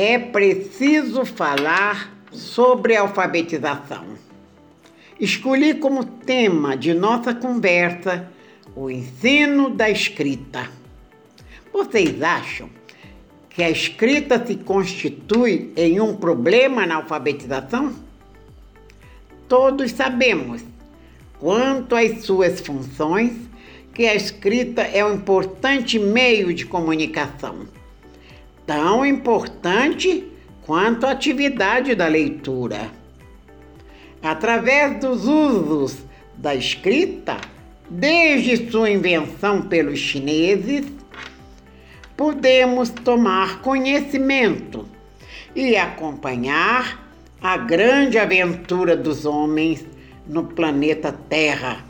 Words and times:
é 0.00 0.16
preciso 0.16 1.24
falar 1.24 2.16
sobre 2.30 2.94
alfabetização. 2.94 4.04
Escolhi 5.18 5.74
como 5.74 6.04
tema 6.04 6.76
de 6.76 6.94
nossa 6.94 7.34
conversa 7.34 8.30
o 8.76 8.88
ensino 8.88 9.70
da 9.70 9.90
escrita. 9.90 10.70
Vocês 11.72 12.22
acham 12.22 12.70
que 13.50 13.60
a 13.60 13.68
escrita 13.68 14.46
se 14.46 14.54
constitui 14.54 15.72
em 15.76 16.00
um 16.00 16.14
problema 16.14 16.86
na 16.86 16.94
alfabetização? 16.94 17.92
Todos 19.48 19.90
sabemos 19.90 20.62
quanto 21.40 21.96
às 21.96 22.22
suas 22.22 22.60
funções 22.60 23.32
que 23.92 24.06
a 24.06 24.14
escrita 24.14 24.82
é 24.82 25.04
um 25.04 25.14
importante 25.14 25.98
meio 25.98 26.54
de 26.54 26.64
comunicação, 26.64 27.66
tão 28.68 29.02
importante 29.06 30.30
quanto 30.60 31.06
a 31.06 31.12
atividade 31.12 31.94
da 31.94 32.06
leitura. 32.06 32.90
Através 34.22 35.00
dos 35.00 35.26
usos 35.26 35.96
da 36.36 36.54
escrita, 36.54 37.38
desde 37.88 38.70
sua 38.70 38.90
invenção 38.90 39.62
pelos 39.62 39.98
chineses, 39.98 40.84
podemos 42.14 42.90
tomar 42.90 43.62
conhecimento 43.62 44.86
e 45.56 45.74
acompanhar 45.74 47.08
a 47.40 47.56
grande 47.56 48.18
aventura 48.18 48.94
dos 48.94 49.24
homens 49.24 49.82
no 50.26 50.44
planeta 50.44 51.10
Terra, 51.10 51.82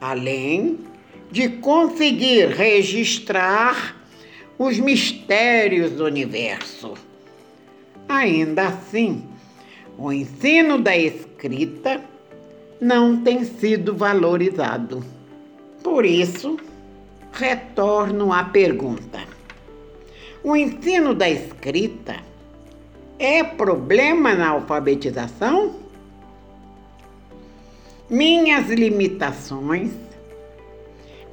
além 0.00 0.78
de 1.30 1.50
conseguir 1.50 2.46
registrar 2.48 3.99
os 4.62 4.78
mistérios 4.78 5.92
do 5.92 6.04
universo. 6.04 6.92
Ainda 8.06 8.68
assim, 8.68 9.24
o 9.96 10.12
ensino 10.12 10.78
da 10.78 10.94
escrita 10.94 12.02
não 12.78 13.22
tem 13.22 13.42
sido 13.42 13.96
valorizado. 13.96 15.02
Por 15.82 16.04
isso, 16.04 16.58
retorno 17.32 18.34
à 18.34 18.44
pergunta: 18.44 19.20
o 20.44 20.54
ensino 20.54 21.14
da 21.14 21.30
escrita 21.30 22.16
é 23.18 23.42
problema 23.42 24.34
na 24.34 24.50
alfabetização? 24.50 25.74
Minhas 28.10 28.68
limitações 28.68 29.92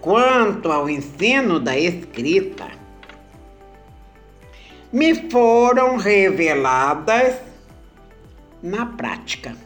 quanto 0.00 0.70
ao 0.70 0.88
ensino 0.88 1.58
da 1.58 1.76
escrita 1.76 2.85
me 4.92 5.30
foram 5.30 5.96
reveladas 5.96 7.36
na 8.62 8.86
prática. 8.86 9.56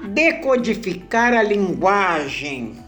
Decodificar 0.00 1.34
a 1.34 1.42
linguagem, 1.42 2.78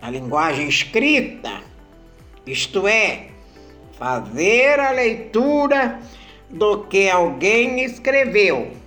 a 0.00 0.10
linguagem 0.10 0.68
escrita, 0.68 1.60
isto 2.46 2.86
é, 2.86 3.28
fazer 3.98 4.78
a 4.78 4.90
leitura 4.90 6.00
do 6.50 6.84
que 6.84 7.08
alguém 7.08 7.84
escreveu 7.84 8.84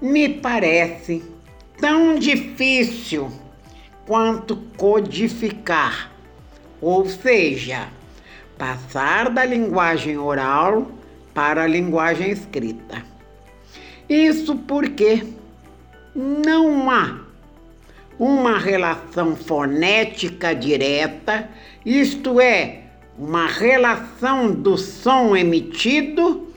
me 0.00 0.28
parece 0.28 1.22
tão 1.78 2.18
difícil 2.18 3.30
quanto 4.06 4.56
codificar, 4.76 6.10
ou 6.80 7.06
seja, 7.06 7.88
passar 8.60 9.30
da 9.30 9.42
linguagem 9.42 10.18
oral 10.18 10.86
para 11.32 11.62
a 11.62 11.66
linguagem 11.66 12.30
escrita. 12.30 13.02
Isso 14.06 14.54
porque 14.54 15.24
não 16.14 16.90
há 16.90 17.20
uma 18.18 18.58
relação 18.58 19.34
fonética 19.34 20.54
direta, 20.54 21.48
isto 21.86 22.38
é, 22.38 22.82
uma 23.18 23.46
relação 23.46 24.52
do 24.52 24.76
som 24.76 25.34
emitido 25.34 26.52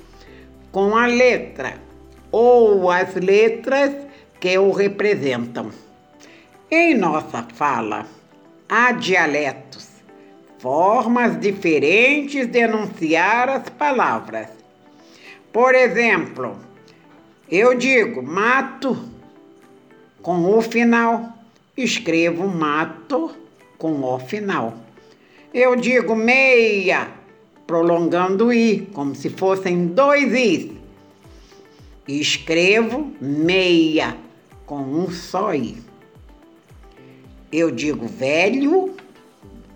com 0.73 0.97
a 0.97 1.05
letra 1.05 1.75
ou 2.29 2.91
as 2.91 3.16
letras 3.16 3.95
que 4.41 4.57
o 4.57 4.72
representam. 4.72 5.72
Em 6.69 6.97
nossa 6.97 7.47
fala, 7.53 8.05
há 8.67 8.91
dialetos, 8.91 9.92
formas 10.63 11.38
diferentes 11.41 12.47
de 12.47 12.59
enunciar 12.59 13.50
as 13.50 13.68
palavras. 13.68 14.47
Por 15.51 15.75
exemplo, 15.75 16.56
eu 17.51 17.78
digo 17.78 18.24
mato 18.24 18.97
com 20.22 20.57
o 20.57 20.62
final, 20.62 21.34
escrevo 21.75 22.47
mato 22.47 23.35
com 23.78 24.02
o 24.06 24.18
final. 24.18 24.75
Eu 25.53 25.75
digo 25.75 26.16
meia, 26.16 27.09
prolongando 27.68 28.46
o 28.46 28.53
i, 28.53 28.88
como 28.94 29.13
se 29.13 29.29
fossem 29.29 29.88
dois 29.88 30.31
i's 30.34 30.72
escrevo 32.07 33.12
meia 33.19 34.16
com 34.66 34.78
um 34.78 35.12
só 35.12 35.53
i. 35.53 35.75
Eu 37.52 37.69
digo 37.69 38.07
velho, 38.07 38.92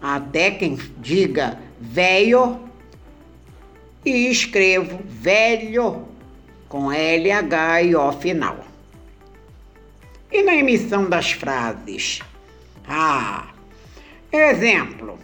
até 0.02 0.52
quem 0.52 0.78
diga 1.00 1.60
velho, 1.80 2.60
e 4.06 4.30
escrevo 4.30 5.00
velho 5.04 6.08
com 6.70 6.92
LH 6.92 7.84
e 7.84 7.96
O 7.96 8.12
final. 8.14 8.58
E 10.32 10.44
na 10.44 10.56
emissão 10.56 11.10
das 11.10 11.32
frases? 11.32 12.22
Ah, 12.88 13.48
exemplo, 14.32 15.18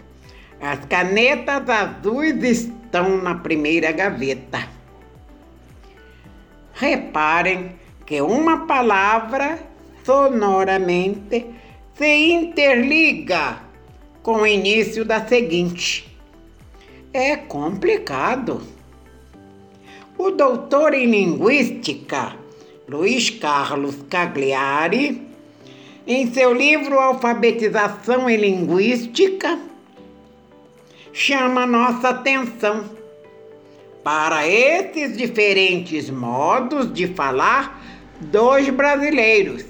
as 0.62 0.84
canetas 0.86 1.70
azuis 1.70 2.44
estão 2.44 3.22
na 3.22 3.36
primeira 3.36 3.92
gaveta. 3.92 4.68
Reparem 6.74 7.76
que 8.06 8.22
uma 8.22 8.66
palavra 8.66 9.60
sonoramente 10.04 11.46
se 11.96 12.32
interliga 12.32 13.62
com 14.24 14.38
o 14.38 14.48
início 14.48 15.04
da 15.04 15.28
seguinte. 15.28 16.10
É 17.12 17.36
complicado. 17.36 18.62
O 20.18 20.32
doutor 20.32 20.94
em 20.94 21.06
linguística, 21.06 22.34
Luiz 22.88 23.30
Carlos 23.30 23.98
Cagliari, 24.10 25.28
em 26.08 26.32
seu 26.32 26.54
livro 26.54 26.98
Alfabetização 26.98 28.30
em 28.30 28.38
Linguística, 28.38 29.60
chama 31.12 31.66
nossa 31.66 32.10
atenção 32.10 32.86
para 34.04 34.48
esses 34.48 35.18
diferentes 35.18 36.10
modos 36.10 36.92
de 36.94 37.08
falar 37.08 37.82
dos 38.20 38.70
brasileiros. 38.70 39.66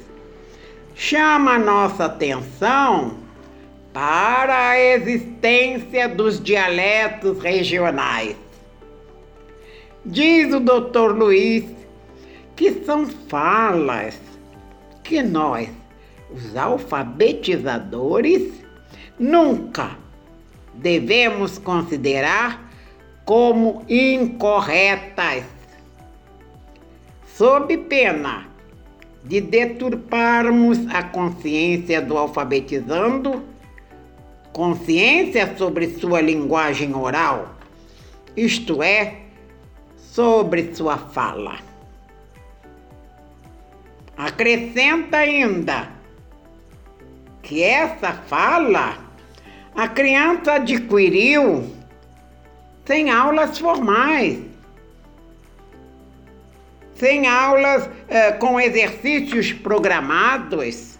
Chama 0.95 1.57
nossa 1.57 2.05
atenção 2.05 3.22
para 3.93 4.71
a 4.71 4.79
existência 4.79 6.09
dos 6.09 6.41
dialetos 6.41 7.39
regionais. 7.39 8.35
Diz 10.03 10.53
o 10.53 10.59
doutor 10.59 11.15
Luiz 11.15 11.63
que 12.55 12.83
são 12.83 13.05
falas 13.05 14.19
que 15.03 15.21
nós, 15.21 15.69
os 16.31 16.55
alfabetizadores, 16.55 18.63
nunca 19.19 19.97
devemos 20.73 21.57
considerar 21.57 22.71
como 23.25 23.83
incorretas, 23.87 25.43
sob 27.35 27.77
pena 27.77 28.47
de 29.23 29.39
deturparmos 29.39 30.79
a 30.93 31.03
consciência 31.03 32.01
do 32.01 32.17
alfabetizando, 32.17 33.43
consciência 34.53 35.57
sobre 35.57 35.89
sua 35.99 36.21
linguagem 36.21 36.95
oral, 36.95 37.55
isto 38.37 38.81
é, 38.81 39.17
sobre 39.97 40.73
sua 40.73 40.97
fala. 40.97 41.57
Acrescenta 44.15 45.17
ainda 45.17 45.89
que 47.41 47.61
essa 47.61 48.13
fala 48.13 48.97
a 49.75 49.87
criança 49.87 50.53
adquiriu 50.53 51.67
sem 52.85 53.09
aulas 53.09 53.57
formais, 53.57 54.39
sem 56.95 57.27
aulas 57.27 57.89
eh, 58.07 58.33
com 58.33 58.59
exercícios 58.59 59.51
programados. 59.51 60.92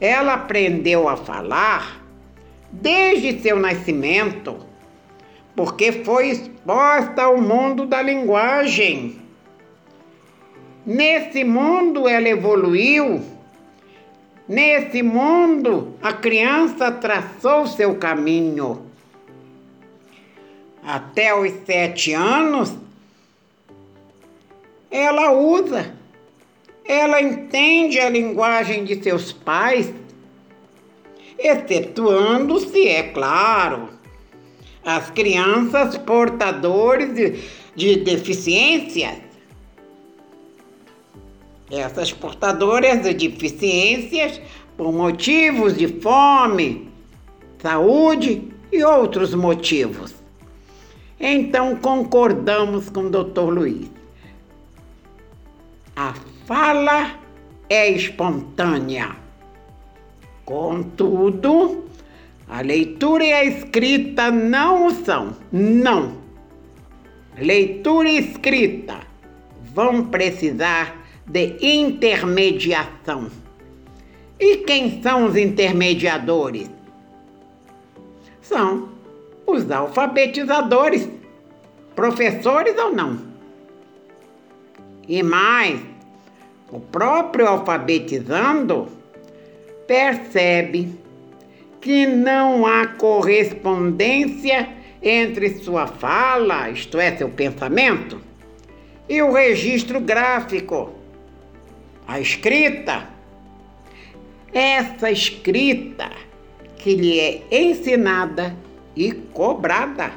Ela 0.00 0.34
aprendeu 0.34 1.08
a 1.08 1.16
falar 1.16 2.00
desde 2.72 3.40
seu 3.40 3.58
nascimento 3.58 4.70
porque 5.54 5.92
foi 5.92 6.30
exposta 6.30 7.24
ao 7.24 7.40
mundo 7.40 7.84
da 7.84 8.00
linguagem. 8.00 9.20
Nesse 10.86 11.44
mundo 11.44 12.08
ela 12.08 12.28
evoluiu. 12.28 13.22
Nesse 14.48 15.02
mundo 15.02 15.96
a 16.02 16.12
criança 16.12 16.90
traçou 16.90 17.66
seu 17.66 17.96
caminho. 17.96 18.86
Até 20.82 21.34
os 21.34 21.52
sete 21.66 22.14
anos, 22.14 22.74
ela 24.90 25.30
usa, 25.32 25.94
ela 26.90 27.22
entende 27.22 28.00
a 28.00 28.10
linguagem 28.10 28.82
de 28.82 29.00
seus 29.00 29.32
pais, 29.32 29.94
excetuando-se, 31.38 32.88
é 32.88 33.04
claro, 33.04 33.90
as 34.84 35.08
crianças 35.10 35.96
portadores 35.98 37.14
de, 37.14 37.44
de 37.76 37.96
deficiências. 38.00 39.18
Essas 41.70 42.12
portadoras 42.12 43.02
de 43.02 43.28
deficiências 43.28 44.40
por 44.76 44.92
motivos 44.92 45.76
de 45.76 45.86
fome, 45.86 46.90
saúde 47.62 48.52
e 48.72 48.82
outros 48.82 49.32
motivos. 49.32 50.12
Então 51.20 51.76
concordamos 51.76 52.90
com 52.90 53.02
o 53.02 53.10
Dr. 53.10 53.42
Luiz. 53.42 53.88
A 55.94 56.14
fala 56.50 57.12
é 57.68 57.90
espontânea. 57.90 59.14
Contudo, 60.44 61.84
a 62.48 62.60
leitura 62.60 63.24
e 63.24 63.32
a 63.32 63.44
escrita 63.44 64.32
não 64.32 64.88
o 64.88 64.90
são. 64.90 65.36
Não. 65.52 66.16
Leitura 67.38 68.08
e 68.08 68.18
escrita 68.18 68.98
vão 69.72 70.06
precisar 70.06 71.06
de 71.24 71.56
intermediação. 71.62 73.30
E 74.40 74.56
quem 74.56 75.00
são 75.00 75.26
os 75.26 75.36
intermediadores? 75.36 76.68
São 78.42 78.88
os 79.46 79.70
alfabetizadores, 79.70 81.08
professores 81.94 82.76
ou 82.76 82.92
não. 82.92 83.20
E 85.06 85.22
mais, 85.22 85.89
o 86.72 86.78
próprio 86.78 87.46
alfabetizando 87.46 88.88
percebe 89.86 90.88
que 91.80 92.06
não 92.06 92.66
há 92.66 92.86
correspondência 92.86 94.68
entre 95.02 95.58
sua 95.58 95.86
fala, 95.86 96.70
isto 96.70 96.98
é, 96.98 97.16
seu 97.16 97.28
pensamento, 97.28 98.20
e 99.08 99.20
o 99.22 99.32
registro 99.32 99.98
gráfico, 99.98 100.92
a 102.06 102.20
escrita. 102.20 103.08
Essa 104.52 105.10
escrita 105.10 106.10
que 106.76 106.94
lhe 106.94 107.20
é 107.20 107.42
ensinada 107.50 108.54
e 108.96 109.12
cobrada. 109.12 110.12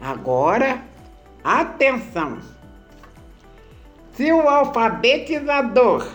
Agora, 0.00 0.82
atenção! 1.42 2.59
Se 4.12 4.32
o 4.32 4.48
alfabetizador 4.48 6.06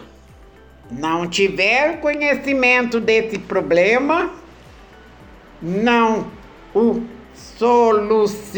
não 0.92 1.28
tiver 1.28 2.00
conhecimento 2.00 3.00
desse 3.00 3.40
problema, 3.40 4.32
não 5.62 6.28
o 6.74 7.02
solucionará. 7.34 8.56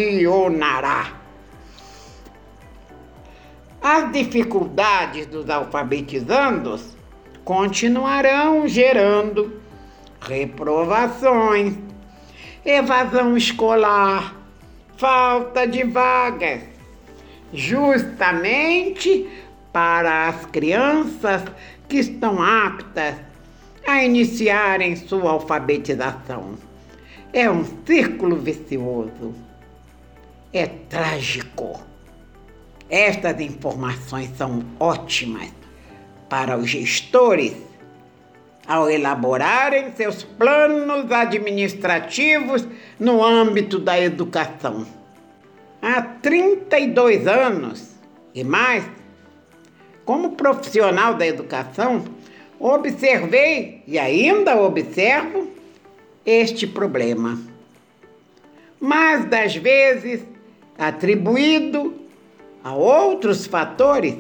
As 3.82 4.12
dificuldades 4.12 5.26
dos 5.28 5.50
alfabetizandos 5.50 6.98
continuarão 7.46 8.68
gerando 8.68 9.62
reprovações, 10.20 11.76
evasão 12.66 13.38
escolar, 13.38 14.36
falta 14.98 15.66
de 15.66 15.84
vagas, 15.84 16.64
justamente 17.54 19.28
para 19.72 20.28
as 20.28 20.46
crianças 20.48 21.44
que 21.88 21.98
estão 21.98 22.42
aptas 22.42 23.16
a 23.88 24.04
iniciarem 24.04 24.96
sua 24.96 25.32
alfabetização. 25.32 26.56
É 27.32 27.50
um 27.50 27.64
círculo 27.86 28.36
vicioso. 28.36 29.34
É 30.52 30.66
trágico. 30.66 31.80
Estas 32.90 33.40
informações 33.40 34.32
são 34.38 34.64
ótimas 34.80 35.50
para 36.30 36.58
os 36.58 36.70
gestores 36.70 37.54
ao 38.68 38.90
elaborarem 38.90 39.94
seus 39.96 40.24
planos 40.24 41.10
administrativos 41.10 42.68
no 43.00 43.24
âmbito 43.24 43.80
da 43.80 44.00
educação. 44.00 44.86
Há 45.90 46.02
32 46.02 47.26
anos 47.28 47.96
e 48.36 48.44
mais, 48.44 48.84
como 50.04 50.34
profissional 50.34 51.14
da 51.14 51.26
educação, 51.26 52.04
observei 52.60 53.84
e 53.88 53.98
ainda 53.98 54.58
observo 54.58 55.48
este 56.26 56.68
problema. 56.68 57.40
Mas 58.82 59.24
das 59.30 59.56
vezes 59.56 60.26
atribuído 60.78 61.96
a 62.62 62.74
outros 62.74 63.46
fatores, 63.48 64.14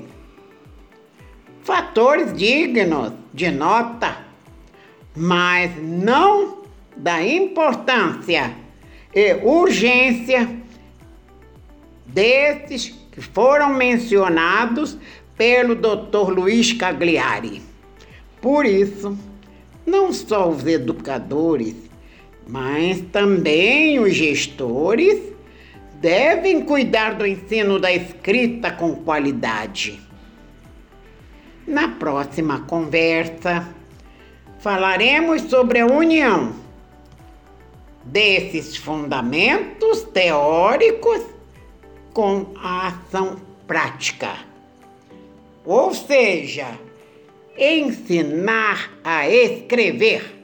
fatores 1.64 2.34
dignos 2.34 3.12
de 3.34 3.52
nota 3.52 4.26
mas 5.14 5.72
não 5.82 6.60
da 6.96 7.26
importância 7.26 8.54
e 9.14 9.34
urgência 9.44 10.48
desses 12.18 12.96
que 13.12 13.22
foram 13.22 13.76
mencionados 13.76 14.98
pelo 15.38 15.76
Dr. 15.76 16.32
Luiz 16.32 16.74
Cagliari. 16.74 17.62
Por 18.42 18.66
isso, 18.66 19.16
não 19.86 20.12
só 20.12 20.50
os 20.50 20.66
educadores, 20.66 21.76
mas 22.48 23.02
também 23.12 24.00
os 24.00 24.16
gestores 24.16 25.22
devem 26.02 26.62
cuidar 26.62 27.14
do 27.14 27.28
ensino 27.28 27.78
da 27.78 27.94
escrita 27.94 28.72
com 28.72 28.96
qualidade. 28.96 30.02
Na 31.68 31.88
próxima 31.88 32.62
conversa, 32.62 33.68
falaremos 34.58 35.44
sobre 35.44 35.82
a 35.82 35.86
união 35.86 36.56
desses 38.04 38.76
fundamentos 38.76 40.02
teóricos 40.02 41.37
com 42.18 42.48
a 42.56 42.88
ação 42.88 43.38
prática. 43.68 44.40
Ou 45.64 45.94
seja, 45.94 46.76
ensinar 47.56 48.92
a 49.04 49.30
escrever. 49.30 50.37